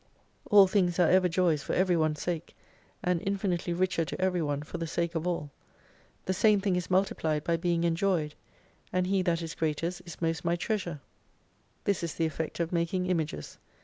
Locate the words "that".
9.21-9.43